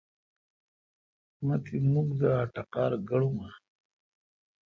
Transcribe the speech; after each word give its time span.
مہ 1.45 1.55
تی 1.63 1.75
مکھ 1.93 2.13
دا 2.19 2.31
اٹقار 2.43 2.91
گڑومہ۔ 3.09 3.47